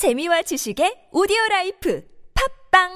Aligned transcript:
재미와 0.00 0.40
지식의 0.40 1.12
오디오 1.12 1.36
라이프 1.50 2.02
팝빵 2.72 2.88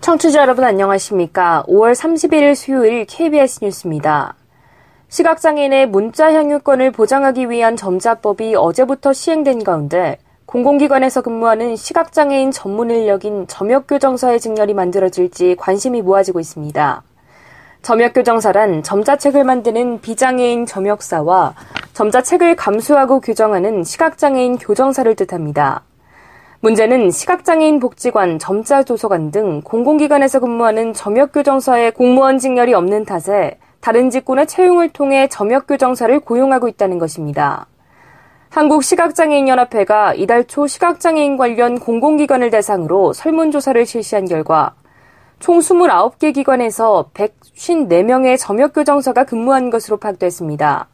청취자 0.00 0.40
여러분 0.40 0.64
안녕하십니까? 0.64 1.64
5월 1.68 1.92
31일 1.92 2.54
수요일 2.54 3.04
KBS 3.04 3.62
뉴스입니다. 3.62 4.34
시각장애인의 5.12 5.88
문자 5.88 6.32
향유권을 6.32 6.90
보장하기 6.92 7.50
위한 7.50 7.76
점자법이 7.76 8.54
어제부터 8.54 9.12
시행된 9.12 9.62
가운데 9.62 10.16
공공기관에서 10.46 11.20
근무하는 11.20 11.76
시각장애인 11.76 12.50
전문 12.50 12.90
인력인 12.90 13.46
점역교정사의 13.46 14.40
직렬이 14.40 14.72
만들어질지 14.72 15.56
관심이 15.58 16.00
모아지고 16.00 16.40
있습니다. 16.40 17.02
점역교정사란 17.82 18.82
점자책을 18.82 19.44
만드는 19.44 20.00
비장애인 20.00 20.64
점역사와 20.64 21.56
점자책을 21.92 22.56
감수하고 22.56 23.20
규정하는 23.20 23.84
시각장애인 23.84 24.56
교정사를 24.56 25.14
뜻합니다. 25.14 25.82
문제는 26.60 27.10
시각장애인 27.10 27.80
복지관, 27.80 28.38
점자도서관 28.38 29.30
등 29.30 29.60
공공기관에서 29.60 30.40
근무하는 30.40 30.94
점역교정사의 30.94 31.90
공무원 31.90 32.38
직렬이 32.38 32.72
없는 32.72 33.04
탓에 33.04 33.58
다른 33.82 34.10
직군의 34.10 34.46
채용을 34.46 34.90
통해 34.90 35.26
점역 35.26 35.66
교정사를 35.66 36.20
고용하고 36.20 36.68
있다는 36.68 37.00
것입니다. 37.00 37.66
한국시각장애인연합회가 38.50 40.14
이달 40.14 40.44
초 40.44 40.68
시각장애인 40.68 41.36
관련 41.36 41.80
공공기관을 41.80 42.50
대상으로 42.50 43.12
설문조사를 43.12 43.84
실시한 43.84 44.26
결과 44.26 44.74
총 45.40 45.58
29개 45.58 46.32
기관에서 46.32 47.10
154명의 47.12 48.38
점역교정사가 48.38 49.24
근무한 49.24 49.68
것으로 49.70 49.96
파악됐습니다. 49.96 50.86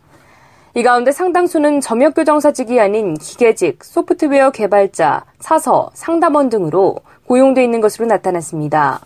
이 0.75 0.83
가운데 0.83 1.13
상당수는 1.13 1.83
점역교정사직이 1.83 2.81
아닌 2.81 3.13
기계직, 3.15 3.85
소프트웨어 3.85 4.51
개발자, 4.51 5.27
사서, 5.41 5.91
상담원 5.93 6.49
등으로 6.49 6.97
고용돼 7.27 7.63
있는 7.63 7.83
것으로 7.83 8.07
나타났습니다. 8.07 9.01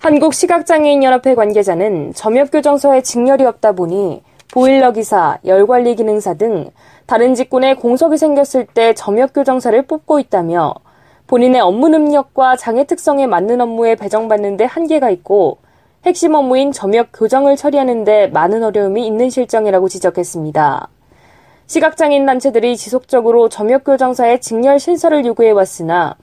한국시각장애인연합회 0.00 1.34
관계자는 1.34 2.12
점역교정사에 2.14 3.02
직렬이 3.02 3.44
없다 3.44 3.72
보니 3.72 4.22
보일러 4.52 4.92
기사, 4.92 5.38
열관리 5.44 5.96
기능사 5.96 6.34
등 6.34 6.70
다른 7.06 7.34
직군에 7.34 7.74
공석이 7.74 8.16
생겼을 8.16 8.66
때 8.66 8.94
점역교정사를 8.94 9.82
뽑고 9.82 10.20
있다며 10.20 10.74
본인의 11.26 11.60
업무 11.60 11.88
능력과 11.88 12.56
장애 12.56 12.84
특성에 12.84 13.26
맞는 13.26 13.60
업무에 13.60 13.96
배정받는 13.96 14.56
데 14.56 14.64
한계가 14.64 15.10
있고 15.10 15.58
핵심 16.06 16.34
업무인 16.34 16.70
점역 16.70 17.08
교정을 17.12 17.56
처리하는 17.56 18.04
데 18.04 18.28
많은 18.28 18.62
어려움이 18.62 19.04
있는 19.04 19.28
실정이라고 19.30 19.88
지적했습니다. 19.88 20.88
시각장애인 21.66 22.24
단체들이 22.24 22.76
지속적으로 22.76 23.48
점역 23.48 23.84
교정사의 23.84 24.40
직렬 24.40 24.78
신설을 24.78 25.26
요구해 25.26 25.50
왔으나 25.50 26.16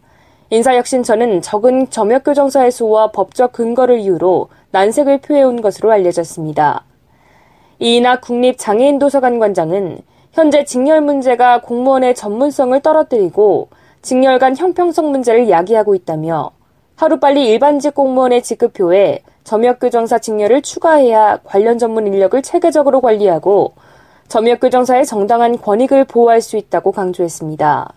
인사혁신처는 0.56 1.42
적은 1.42 1.90
점역교정사의 1.90 2.72
수와 2.72 3.12
법적 3.12 3.52
근거를 3.52 4.00
이유로 4.00 4.48
난색을 4.72 5.20
표해온 5.20 5.62
것으로 5.62 5.92
알려졌습니다. 5.92 6.86
이인학 7.80 8.22
국립장애인도서관 8.22 9.40
관장은 9.40 10.00
현재 10.32 10.64
직렬 10.64 11.02
문제가 11.02 11.62
공무원의 11.62 12.16
전문성을 12.16 12.80
떨어뜨리고 12.80 13.68
직렬 14.02 14.40
간 14.40 14.56
형평성 14.56 15.12
문제를 15.12 15.50
야기하고 15.50 15.94
있다며 15.94 16.52
하루빨리 16.96 17.48
일반직 17.48 17.94
공무원의 17.94 18.42
직급표에 18.42 19.24
점역교정사 19.44 20.20
직렬을 20.20 20.62
추가해야 20.62 21.40
관련 21.44 21.78
전문 21.78 22.08
인력을 22.08 22.42
체계적으로 22.42 23.02
관리하고 23.02 23.74
점역교정사의 24.30 25.06
정당한 25.06 25.60
권익을 25.60 26.06
보호할 26.06 26.40
수 26.42 26.56
있다고 26.56 26.94
강조했습니다. 26.94 27.94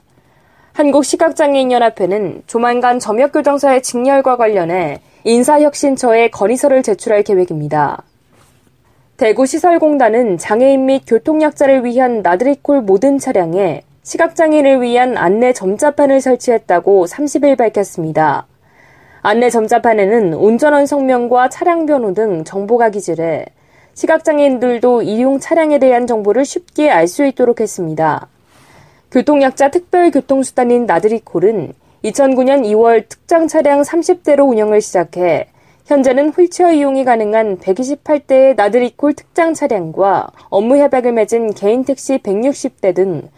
한국시각장애인연합회는 0.79 2.45
조만간 2.47 3.01
점역교정사의 3.01 3.83
직렬과 3.83 4.37
관련해 4.37 5.01
인사혁신처에 5.25 6.29
건의서를 6.29 6.85
제출할 6.85 7.25
계획입니다. 7.25 8.05
대구시설공단은 9.17 10.39
장애인 10.39 10.87
및 10.87 11.03
교통약자를 11.05 11.85
위한 11.85 12.23
나드리콜 12.23 12.83
모든 12.83 13.19
차량에 13.19 13.83
시각장애인을 14.05 14.81
위한 14.81 15.17
안내 15.17 15.53
점자판을 15.53 16.21
설치했다고 16.21 17.07
30일 17.07 17.59
밝혔습니다. 17.59 18.47
안내 19.23 19.51
점자판에는 19.51 20.35
운전원 20.35 20.87
성명과 20.87 21.49
차량 21.49 21.87
번호 21.87 22.15
등 22.15 22.45
정보가 22.45 22.91
기재해 22.91 23.47
시각장애인들도 23.95 25.03
이용 25.03 25.41
차량에 25.41 25.81
대한 25.81 26.07
정보를 26.07 26.45
쉽게 26.45 26.89
알 26.89 27.09
수 27.09 27.27
있도록 27.27 27.61
했습니다. 27.61 28.29
교통약자 29.11 29.71
특별교통수단인 29.71 30.87
나들이콜은 30.87 31.73
2009년 32.05 32.65
2월 32.65 33.09
특정 33.09 33.49
차량 33.49 33.83
30대로 33.83 34.49
운영을 34.49 34.81
시작해 34.81 35.49
현재는 35.87 36.31
휠체어 36.31 36.73
이용이 36.73 37.05
가능한 37.05 37.59
128대의 37.59 38.57
나들이콜 38.57 39.15
특장 39.15 39.55
차량과 39.55 40.29
업무 40.51 40.77
협약을 40.77 41.13
맺은 41.13 41.55
개인 41.55 41.85
택시 41.85 42.19
160대 42.19 42.95
등 42.95 43.29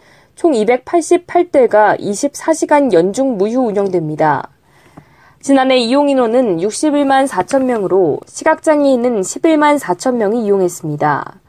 총 0.41 0.53
288대가 0.53 1.99
24시간 1.99 2.91
연중 2.93 3.37
무휴 3.37 3.59
운영됩니다. 3.59 4.49
지난해 5.39 5.77
이용 5.77 6.09
인원은 6.09 6.57
61만 6.57 7.27
4천 7.27 7.65
명으로 7.65 8.19
시각장애인은 8.25 9.21
11만 9.21 9.77
4천 9.77 10.15
명이 10.15 10.43
이용했습니다. 10.45 11.39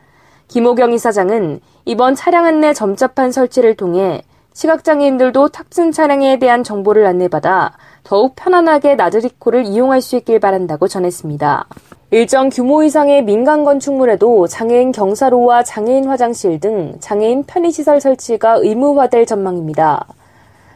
김호경 0.52 0.92
이사장은 0.92 1.60
이번 1.86 2.14
차량 2.14 2.44
안내 2.44 2.74
점자판 2.74 3.32
설치를 3.32 3.74
통해 3.74 4.20
시각장애인들도 4.52 5.48
탑승 5.48 5.92
차량에 5.92 6.38
대한 6.38 6.62
정보를 6.62 7.06
안내받아 7.06 7.72
더욱 8.04 8.34
편안하게 8.36 8.96
나들이코를 8.96 9.64
이용할 9.64 10.02
수 10.02 10.14
있길 10.16 10.40
바란다고 10.40 10.88
전했습니다. 10.88 11.64
일정 12.10 12.50
규모 12.50 12.82
이상의 12.82 13.24
민간 13.24 13.64
건축물에도 13.64 14.46
장애인 14.46 14.92
경사로와 14.92 15.62
장애인 15.62 16.06
화장실 16.06 16.60
등 16.60 16.96
장애인 17.00 17.44
편의시설 17.44 18.02
설치가 18.02 18.56
의무화될 18.56 19.24
전망입니다. 19.24 20.04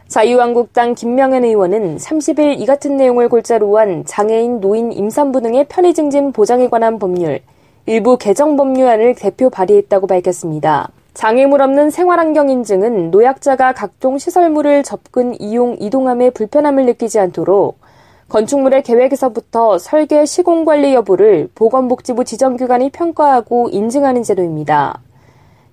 자유한국당 0.07 0.95
김명현 0.95 1.43
의원은 1.43 1.97
30일 1.97 2.59
이 2.59 2.65
같은 2.65 2.97
내용을 2.97 3.29
골자로 3.29 3.77
한 3.77 4.05
장애인, 4.05 4.59
노인, 4.59 4.91
임산부 4.91 5.41
등의 5.41 5.67
편의 5.69 5.93
증진 5.93 6.31
보장에 6.31 6.67
관한 6.67 6.97
법률 6.97 7.41
일부 7.89 8.17
개정 8.17 8.57
법률안을 8.57 9.15
대표 9.15 9.49
발의했다고 9.49 10.07
밝혔습니다. 10.07 10.89
장애물 11.13 11.61
없는 11.61 11.89
생활환경 11.89 12.49
인증은 12.49 13.11
노약자가 13.11 13.71
각종 13.71 14.17
시설물을 14.17 14.83
접근, 14.83 15.39
이용, 15.39 15.77
이동함에 15.79 16.31
불편함을 16.31 16.85
느끼지 16.85 17.17
않도록 17.17 17.79
건축물의 18.27 18.83
계획에서부터 18.83 19.77
설계, 19.77 20.25
시공 20.25 20.65
관리 20.65 20.93
여부를 20.93 21.47
보건복지부 21.55 22.25
지정기관이 22.25 22.89
평가하고 22.89 23.69
인증하는 23.69 24.21
제도입니다. 24.21 24.99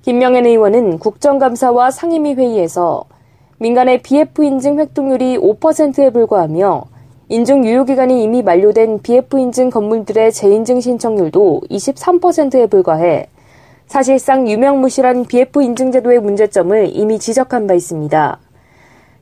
김명현 0.02 0.46
의원은 0.46 1.00
국정감사와 1.00 1.90
상임위 1.90 2.34
회의에서 2.34 3.06
민간의 3.58 4.02
BF 4.02 4.44
인증 4.44 4.78
획득률이 4.78 5.36
5%에 5.38 6.10
불과하며 6.10 6.93
인증 7.30 7.64
유효기간이 7.64 8.22
이미 8.22 8.42
만료된 8.42 9.00
BF 9.00 9.38
인증 9.38 9.70
건물들의 9.70 10.30
재인증 10.30 10.82
신청률도 10.82 11.62
23%에 11.70 12.66
불과해 12.66 13.28
사실상 13.86 14.46
유명무실한 14.46 15.24
BF 15.24 15.62
인증제도의 15.62 16.20
문제점을 16.20 16.90
이미 16.92 17.18
지적한 17.18 17.66
바 17.66 17.72
있습니다. 17.72 18.38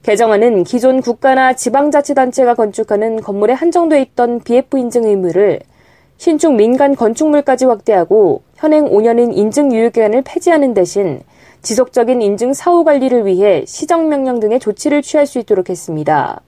개정안은 0.02 0.64
기존 0.64 1.00
국가나 1.00 1.52
지방자치단체가 1.52 2.54
건축하는 2.54 3.20
건물에 3.20 3.52
한정돼 3.52 4.02
있던 4.02 4.40
BF 4.40 4.78
인증 4.78 5.04
의무를 5.04 5.60
신축 6.16 6.54
민간 6.54 6.96
건축물까지 6.96 7.66
확대하고 7.66 8.42
현행 8.56 8.86
5년인 8.86 9.36
인증 9.36 9.72
유효기간을 9.72 10.22
폐지하는 10.22 10.74
대신 10.74 11.20
지속적인 11.62 12.20
인증 12.20 12.52
사후 12.52 12.82
관리를 12.82 13.26
위해 13.26 13.64
시정명령 13.64 14.40
등의 14.40 14.58
조치를 14.58 15.02
취할 15.02 15.28
수 15.28 15.38
있도록 15.38 15.70
했습니다. 15.70 16.40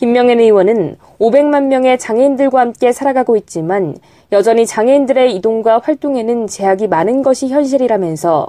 김명현 0.00 0.40
의원은 0.40 0.96
500만 1.18 1.64
명의 1.64 1.98
장애인들과 1.98 2.58
함께 2.58 2.90
살아가고 2.90 3.36
있지만 3.36 3.98
여전히 4.32 4.64
장애인들의 4.64 5.36
이동과 5.36 5.80
활동에는 5.84 6.46
제약이 6.46 6.88
많은 6.88 7.22
것이 7.22 7.48
현실이라면서 7.48 8.46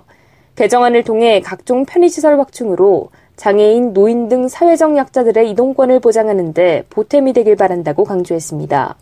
개정안을 0.56 1.04
통해 1.04 1.42
각종 1.42 1.84
편의시설 1.84 2.40
확충으로 2.40 3.10
장애인, 3.36 3.92
노인 3.92 4.30
등 4.30 4.48
사회적 4.48 4.96
약자들의 4.96 5.50
이동권을 5.50 6.00
보장하는데 6.00 6.86
보탬이 6.90 7.34
되길 7.34 7.58
바란다고 7.58 8.06
강조했습니다. 8.06 8.96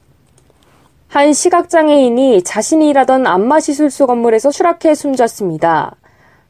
한 1.07 1.33
시각장애인이 1.33 2.41
자신이 2.41 2.89
일하던 2.89 3.27
안마시술소 3.27 4.07
건물에서 4.07 4.49
추락해 4.49 4.95
숨졌습니다. 4.95 5.95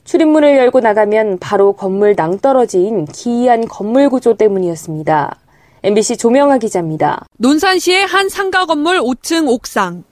출입문을 0.06 0.56
열고 0.60 0.80
나가면 0.80 1.40
바로 1.40 1.74
건물 1.74 2.16
낭떠러지인 2.16 3.04
기이한 3.04 3.68
건물 3.68 4.08
구조 4.08 4.36
때문이었습니다. 4.36 5.36
MBC 5.82 6.18
조명아 6.18 6.58
기자입니다. 6.58 7.26
논산시의 7.38 8.06
한 8.06 8.28
상가 8.28 8.66
건물 8.66 9.00
5층 9.00 9.48
옥상. 9.48 10.04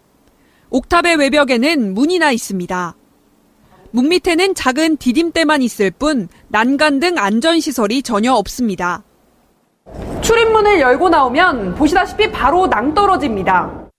옥탑의 0.70 1.18
외벽에는 1.18 1.94
문이 1.94 2.20
나 2.20 2.32
있습니다. 2.32 2.96
문 3.92 4.10
밑에는 4.10 4.56
작은 4.56 4.98
디딤대만 4.98 5.62
있을 5.62 5.92
뿐 5.92 6.30
난간 6.48 7.02
등 7.02 7.18
안전시설이 7.18 8.02
전혀 8.02 8.34
없습니다. 8.34 9.04
출입문을 10.22 10.80
열고 10.80 11.10
나오면 11.10 11.76
보시다시피 11.76 12.32
바로 12.32 12.68
낭떠러집니다. 12.68 13.90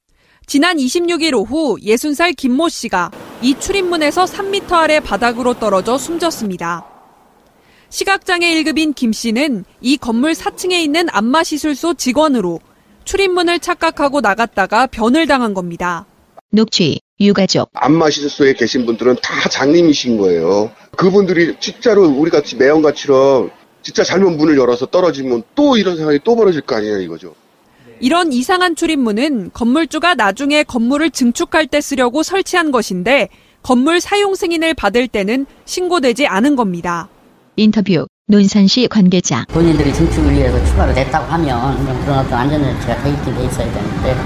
지난 0.46 0.78
26일 0.78 1.34
오후 1.34 1.76
60살 1.76 2.34
김모 2.34 2.70
씨가 2.70 3.10
이 3.42 3.54
출입문에서 3.58 4.24
3m 4.24 4.72
아래 4.72 5.00
바닥으로 5.00 5.52
떨어져 5.54 5.98
숨졌습니다. 5.98 6.97
시각장애 7.90 8.54
1급인 8.54 8.94
김 8.94 9.12
씨는 9.12 9.64
이 9.80 9.96
건물 9.96 10.32
4층에 10.32 10.72
있는 10.72 11.08
안마시술소 11.10 11.94
직원으로 11.94 12.60
출입문을 13.04 13.60
착각하고 13.60 14.20
나갔다가 14.20 14.86
변을 14.86 15.26
당한 15.26 15.54
겁니다. 15.54 16.04
녹취, 16.50 17.00
유가족. 17.20 17.70
안마시술소에 17.72 18.52
계신 18.54 18.84
분들은 18.84 19.16
다 19.22 19.48
장님이신 19.48 20.18
거예요. 20.18 20.70
그분들이 20.96 21.56
진짜로 21.60 22.06
우리 22.06 22.30
같이 22.30 22.56
매형같이럼 22.56 23.50
진짜 23.82 24.04
잘못 24.04 24.30
문을 24.30 24.58
열어서 24.58 24.86
떨어지면 24.86 25.42
또 25.54 25.76
이런 25.78 25.96
상황이 25.96 26.18
또 26.22 26.36
벌어질 26.36 26.60
거 26.60 26.76
아니냐 26.76 26.98
이거죠. 26.98 27.34
이런 28.00 28.32
이상한 28.32 28.76
출입문은 28.76 29.50
건물주가 29.54 30.14
나중에 30.14 30.62
건물을 30.62 31.10
증축할 31.10 31.66
때 31.66 31.80
쓰려고 31.80 32.22
설치한 32.22 32.70
것인데 32.70 33.28
건물 33.62 34.00
사용 34.00 34.34
승인을 34.34 34.74
받을 34.74 35.08
때는 35.08 35.46
신고되지 35.64 36.26
않은 36.26 36.54
겁니다. 36.54 37.08
인터뷰 37.58 38.06
논산시 38.28 38.86
관계자 38.86 39.44
본인들이 39.48 39.92
증축을 39.92 40.32
위해서 40.32 40.64
추가로 40.64 40.92
냈다고 40.92 41.26
하면 41.32 42.02
그런 42.04 42.18
어떤 42.20 42.32
안전장치가 42.32 43.02
돼 43.02 43.10
있긴 43.10 43.34
돼 43.34 43.44
있어야 43.46 43.72
되는데 43.72 44.16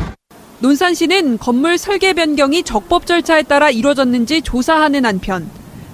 논산시는 0.58 1.38
건물 1.38 1.78
설계 1.78 2.12
변경이 2.12 2.62
적법 2.62 3.06
절차에 3.06 3.44
따라 3.44 3.70
이루어졌는지 3.70 4.42
조사하는 4.42 5.06
한편 5.06 5.48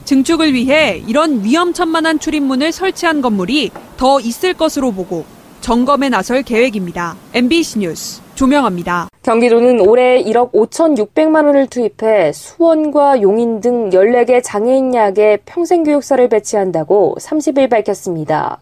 증축을 0.04 0.52
위해 0.52 1.00
이런 1.06 1.44
위험천만한 1.44 2.18
출입문을 2.18 2.72
설치한 2.72 3.22
건물이 3.22 3.70
더 3.96 4.18
있을 4.18 4.54
것으로 4.54 4.90
보고 4.90 5.24
점검에 5.60 6.08
나설 6.08 6.42
계획입니다. 6.42 7.14
MBC 7.34 7.80
뉴스 7.80 8.20
조명합니다. 8.34 9.08
경기도는 9.28 9.86
올해 9.86 10.22
1억 10.24 10.52
5,600만 10.52 11.44
원을 11.44 11.66
투입해 11.66 12.32
수원과 12.32 13.20
용인 13.20 13.60
등 13.60 13.90
14개 13.90 14.40
장애인 14.42 14.94
약에 14.94 15.40
평생교육사를 15.44 16.26
배치한다고 16.30 17.16
30일 17.20 17.68
밝혔습니다. 17.68 18.58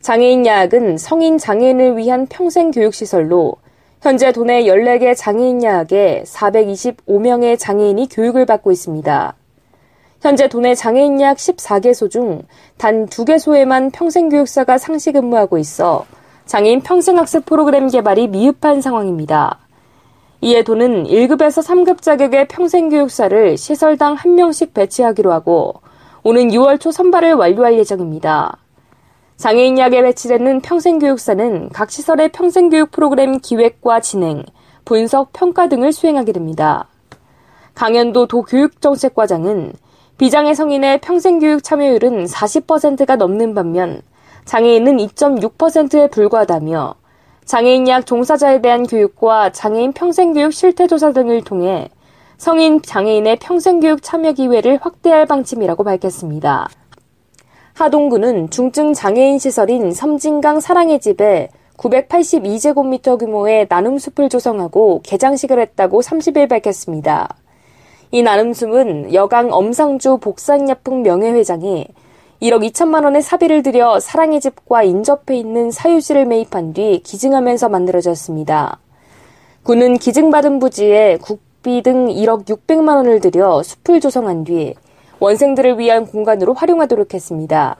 장애인 0.00 0.46
약은 0.46 0.96
성인 0.96 1.36
장애인을 1.36 1.98
위한 1.98 2.26
평생교육시설로 2.28 3.56
현재 4.00 4.32
도내 4.32 4.62
14개 4.62 5.14
장애인 5.14 5.62
야학에 5.62 6.22
425명의 6.24 7.58
장애인이 7.58 8.08
교육을 8.08 8.46
받고 8.46 8.72
있습니다. 8.72 9.34
현재 10.22 10.48
도내 10.48 10.74
장애인 10.74 11.20
약 11.20 11.36
14개소 11.36 12.10
중 12.10 12.40
단 12.78 13.04
2개소에만 13.04 13.92
평생교육사가 13.92 14.78
상시 14.78 15.12
근무하고 15.12 15.58
있어 15.58 16.06
장애인 16.46 16.80
평생학습 16.80 17.44
프로그램 17.44 17.88
개발이 17.88 18.28
미흡한 18.28 18.80
상황입니다. 18.80 19.63
이에 20.44 20.62
도는 20.62 21.04
1급에서 21.04 21.66
3급 21.66 22.02
자격의 22.02 22.48
평생교육사를 22.48 23.56
시설당 23.56 24.14
1명씩 24.14 24.74
배치하기로 24.74 25.32
하고 25.32 25.80
오는 26.22 26.48
6월 26.48 26.78
초 26.78 26.92
선발을 26.92 27.32
완료할 27.32 27.78
예정입니다. 27.78 28.58
장애인 29.38 29.78
약에 29.78 30.02
배치되는 30.02 30.60
평생교육사는 30.60 31.70
각 31.70 31.90
시설의 31.90 32.28
평생교육 32.32 32.90
프로그램 32.90 33.38
기획과 33.38 34.00
진행, 34.00 34.44
분석, 34.84 35.32
평가 35.32 35.66
등을 35.70 35.94
수행하게 35.94 36.32
됩니다. 36.32 36.88
강연도 37.74 38.26
도교육정책과장은 38.26 39.72
비장애 40.18 40.52
성인의 40.52 41.00
평생교육 41.00 41.64
참여율은 41.64 42.26
40%가 42.26 43.16
넘는 43.16 43.54
반면 43.54 44.02
장애인은 44.44 44.98
2.6%에 44.98 46.08
불과하다며 46.08 46.96
장애인 47.44 47.88
약 47.88 48.06
종사자에 48.06 48.60
대한 48.60 48.86
교육과 48.86 49.52
장애인 49.52 49.92
평생교육 49.92 50.52
실태조사 50.52 51.12
등을 51.12 51.42
통해 51.42 51.88
성인 52.38 52.80
장애인의 52.82 53.36
평생교육 53.36 54.02
참여 54.02 54.32
기회를 54.32 54.78
확대할 54.80 55.26
방침이라고 55.26 55.84
밝혔습니다. 55.84 56.68
하동구는 57.74 58.50
중증 58.50 58.94
장애인 58.94 59.38
시설인 59.38 59.92
섬진강 59.92 60.60
사랑의 60.60 61.00
집에 61.00 61.48
982제곱미터 61.76 63.18
규모의 63.18 63.66
나눔숲을 63.68 64.28
조성하고 64.28 65.02
개장식을 65.02 65.58
했다고 65.58 66.00
30일 66.00 66.48
밝혔습니다. 66.48 67.36
이 68.10 68.22
나눔숲은 68.22 69.12
여강 69.12 69.52
엄상주 69.52 70.18
복상약품 70.18 71.02
명예회장이 71.02 71.88
1억 72.42 72.68
2천만 72.70 73.04
원의 73.04 73.22
사비를 73.22 73.62
들여 73.62 74.00
사랑의 74.00 74.40
집과 74.40 74.82
인접해 74.82 75.36
있는 75.36 75.70
사유지를 75.70 76.26
매입한 76.26 76.72
뒤 76.72 77.00
기증하면서 77.02 77.68
만들어졌습니다. 77.68 78.78
군은 79.62 79.96
기증받은 79.96 80.58
부지에 80.58 81.18
국비 81.22 81.82
등 81.82 82.08
1억 82.08 82.44
600만 82.46 82.96
원을 82.96 83.20
들여 83.20 83.62
숲을 83.62 84.00
조성한 84.00 84.44
뒤 84.44 84.74
원생들을 85.20 85.78
위한 85.78 86.06
공간으로 86.06 86.54
활용하도록 86.54 87.14
했습니다. 87.14 87.76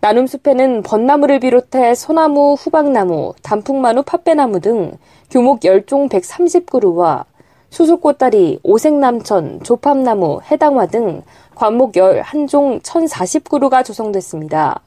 나눔 0.00 0.26
숲에는 0.26 0.82
벚나무를 0.82 1.40
비롯해 1.40 1.94
소나무, 1.94 2.54
후박나무, 2.54 3.34
단풍마루, 3.42 4.02
팥배나무 4.02 4.60
등 4.60 4.92
교목 5.30 5.60
10종 5.60 6.08
130그루와 6.08 7.24
수수꽃다리, 7.70 8.60
오색남천, 8.62 9.60
조팝나무, 9.62 10.40
해당화 10.50 10.86
등 10.86 11.22
관목 11.58 11.94
11종 11.94 12.80
1040그루가 12.82 13.84
조성됐습니다. 13.84 14.80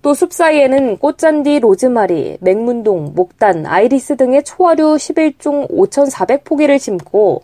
또 0.00 0.14
숲 0.14 0.32
사이에는 0.32 0.98
꽃잔디, 0.98 1.58
로즈마리, 1.58 2.38
맹문동, 2.40 3.14
목단, 3.16 3.66
아이리스 3.66 4.16
등의 4.16 4.44
초화류 4.44 4.94
11종 4.94 5.68
5,400포기를 5.68 6.78
심고 6.78 7.42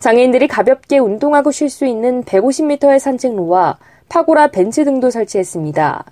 장애인들이 0.00 0.48
가볍게 0.48 0.98
운동하고 0.98 1.50
쉴 1.50 1.70
수 1.70 1.86
있는 1.86 2.22
150m의 2.24 2.98
산책로와 2.98 3.78
파고라 4.10 4.48
벤치 4.48 4.84
등도 4.84 5.08
설치했습니다. 5.08 6.04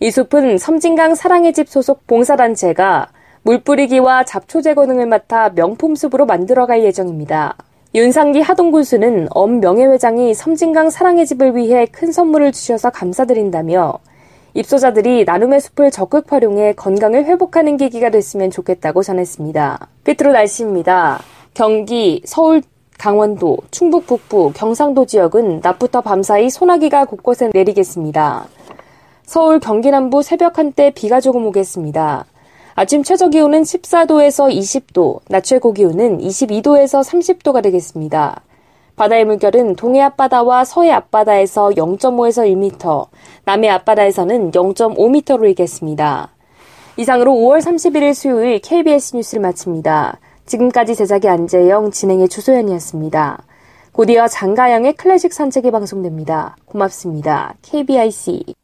이 0.00 0.10
숲은 0.10 0.56
섬진강 0.56 1.16
사랑의 1.16 1.52
집 1.52 1.68
소속 1.68 2.06
봉사단체가 2.06 3.08
물 3.42 3.62
뿌리기와 3.62 4.24
잡초 4.24 4.62
제거 4.62 4.86
등을 4.86 5.04
맡아 5.04 5.50
명품 5.50 5.94
숲으로 5.96 6.24
만들어갈 6.24 6.82
예정입니다. 6.82 7.56
윤상기 7.92 8.40
하동군수는 8.40 9.26
엄 9.30 9.58
명예회장이 9.58 10.32
섬진강 10.32 10.90
사랑의 10.90 11.26
집을 11.26 11.56
위해 11.56 11.86
큰 11.86 12.12
선물을 12.12 12.52
주셔서 12.52 12.90
감사드린다며 12.90 13.98
입소자들이 14.54 15.24
나눔의 15.24 15.60
숲을 15.60 15.90
적극 15.90 16.30
활용해 16.30 16.74
건강을 16.74 17.24
회복하는 17.24 17.76
계기가 17.76 18.10
됐으면 18.10 18.52
좋겠다고 18.52 19.02
전했습니다. 19.02 19.88
끝으로 20.04 20.32
날씨입니다. 20.32 21.20
경기, 21.52 22.22
서울, 22.24 22.62
강원도, 22.96 23.58
충북 23.72 24.06
북부, 24.06 24.52
경상도 24.54 25.06
지역은 25.06 25.58
낮부터 25.60 26.00
밤사이 26.00 26.48
소나기가 26.48 27.06
곳곳에 27.06 27.50
내리겠습니다. 27.52 28.46
서울 29.24 29.58
경기 29.58 29.90
남부 29.90 30.22
새벽 30.22 30.58
한때 30.58 30.92
비가 30.94 31.20
조금 31.20 31.44
오겠습니다. 31.46 32.24
아침 32.74 33.02
최저 33.02 33.28
기온은 33.28 33.62
14도에서 33.62 34.48
20도, 34.54 35.20
낮 35.28 35.42
최고 35.42 35.72
기온은 35.72 36.18
22도에서 36.18 37.04
30도가 37.04 37.62
되겠습니다. 37.62 38.42
바다의 38.96 39.24
물결은 39.24 39.76
동해 39.76 40.00
앞바다와 40.02 40.64
서해 40.64 40.90
앞바다에서 40.92 41.70
0.5에서 41.70 42.46
1m, 42.46 43.06
남해 43.44 43.68
앞바다에서는 43.68 44.50
0.5m로 44.52 45.44
일겠습니다. 45.48 46.28
이상으로 46.96 47.32
5월 47.32 47.60
31일 47.60 48.14
수요일 48.14 48.58
KBS 48.60 49.16
뉴스를 49.16 49.42
마칩니다. 49.42 50.18
지금까지 50.46 50.94
제작의 50.94 51.30
안재영, 51.30 51.90
진행의 51.92 52.28
주소연이었습니다. 52.28 53.42
곧이어 53.92 54.28
장가영의 54.28 54.94
클래식 54.94 55.32
산책이 55.32 55.70
방송됩니다. 55.70 56.56
고맙습니다. 56.66 57.54
KBIC 57.62 58.54